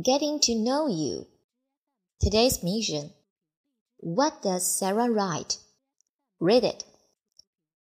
[0.00, 1.26] Getting to know you.
[2.18, 3.12] Today's mission.
[3.98, 5.58] What does Sarah write?
[6.40, 6.82] Read it.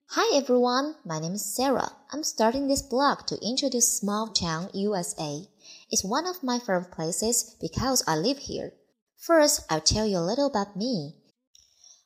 [0.10, 1.94] Hi everyone, my name is Sarah.
[2.12, 5.48] I'm starting this blog to introduce small town USA.
[5.90, 8.74] It's one of my favorite places because I live here.
[9.16, 11.16] First, I'll tell you a little about me.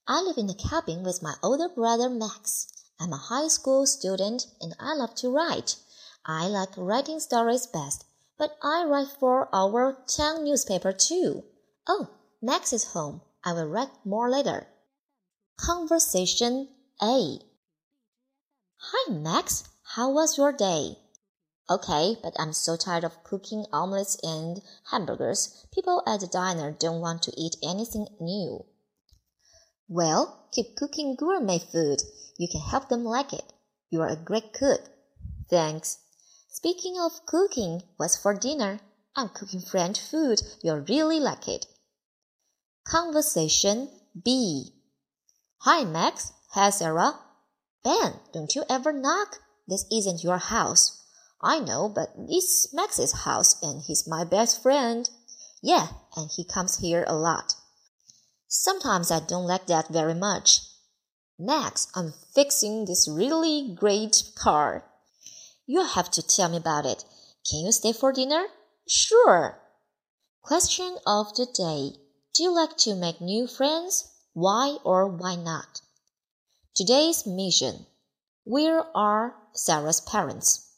[0.07, 2.67] I live in a cabin with my older brother Max.
[2.99, 5.77] I'm a high school student and I love to write.
[6.27, 8.05] I like writing stories best,
[8.37, 11.43] but I write for our town newspaper too.
[11.87, 12.09] Oh,
[12.41, 13.21] Max is home.
[13.43, 14.67] I will write more later.
[15.57, 16.69] Conversation
[17.01, 17.39] A.
[18.77, 19.63] Hi, Max.
[19.95, 20.97] How was your day?
[21.69, 24.61] Okay, but I'm so tired of cooking omelets and
[24.91, 25.65] hamburgers.
[25.73, 28.65] People at the diner don't want to eat anything new.
[29.87, 32.01] Well, keep cooking gourmet food.
[32.37, 33.53] You can help them like it.
[33.89, 34.81] You are a great cook.
[35.49, 35.99] Thanks.
[36.57, 38.79] Speaking of cooking, what's for dinner?
[39.13, 40.41] I'm cooking French food.
[40.63, 41.65] You'll really like it.
[42.87, 43.89] Conversation
[44.23, 44.71] B.
[45.63, 46.31] Hi, Max.
[46.51, 47.19] Hi, Sarah.
[47.83, 49.39] Ben, don't you ever knock?
[49.67, 51.03] This isn't your house.
[51.41, 55.09] I know, but it's Max's house and he's my best friend.
[55.61, 57.55] Yeah, and he comes here a lot.
[58.47, 60.61] Sometimes I don't like that very much.
[61.37, 64.85] Max, I'm fixing this really great car.
[65.65, 67.03] You'll have to tell me about it.
[67.49, 68.47] Can you stay for dinner?
[68.87, 69.59] Sure.
[70.41, 71.97] Question of the day.
[72.33, 74.11] Do you like to make new friends?
[74.33, 75.81] Why or why not?
[76.75, 77.87] Today's mission.
[78.43, 80.69] Where are Sarah's parents?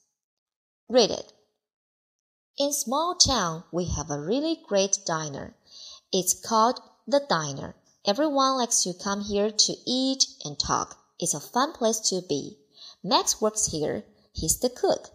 [0.88, 1.34] Read it.
[2.58, 5.56] In small town, we have a really great diner.
[6.14, 7.76] It's called the diner.
[8.06, 10.98] Everyone likes to come here to eat and talk.
[11.20, 12.58] It's a fun place to be.
[13.04, 14.06] Max works here.
[14.40, 15.10] He's the cook.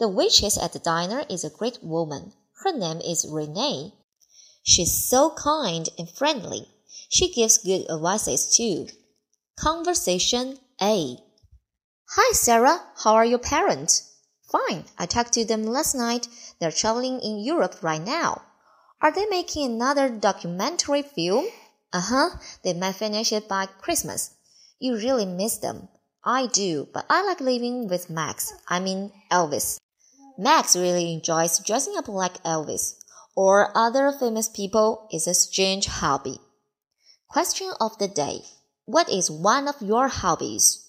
[0.00, 2.32] The waitress at the diner is a great woman.
[2.64, 3.94] Her name is Renee.
[4.64, 6.68] She's so kind and friendly.
[7.08, 8.88] She gives good advices too.
[9.56, 11.18] Conversation A.
[12.16, 12.82] Hi, Sarah.
[12.96, 14.10] How are your parents?
[14.50, 14.86] Fine.
[14.98, 16.26] I talked to them last night.
[16.58, 18.42] They're traveling in Europe right now.
[19.00, 21.46] Are they making another documentary film?
[21.92, 22.30] Uh huh.
[22.64, 24.32] They might finish it by Christmas.
[24.80, 25.90] You really miss them.
[26.23, 28.53] I do, but I like living with Max.
[28.67, 29.79] I mean, Elvis.
[30.37, 32.95] Max really enjoys dressing up like Elvis
[33.35, 36.39] or other famous people is a strange hobby.
[37.29, 38.41] Question of the day.
[38.85, 40.85] What is one of your hobbies?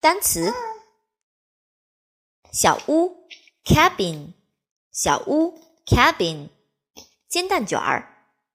[0.00, 0.52] 单词
[2.52, 3.26] 小屋
[3.64, 4.32] cabin
[4.92, 6.50] 小屋 cabin
[7.28, 8.08] 煎蛋卷儿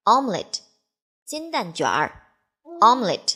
[0.06, 0.60] omelette
[1.26, 2.30] 煎蛋卷儿
[2.80, 3.36] omelette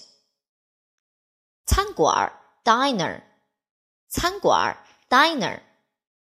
[1.66, 2.32] 餐馆
[2.64, 3.24] diner
[4.10, 4.78] 餐馆
[5.10, 5.62] diner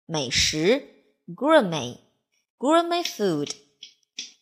[0.06, 0.88] 美食
[1.28, 1.98] gourmet
[2.58, 3.52] gourmet food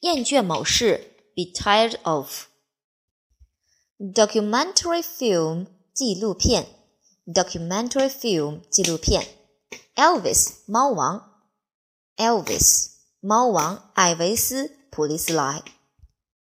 [0.02, 2.46] 厌倦某事 be tired of
[4.00, 6.68] documentary film 纪录片
[7.26, 9.28] documentary film 纪录片
[9.96, 11.32] Elvis 猫王
[12.16, 15.64] Elvis 猫王艾维斯普利斯莱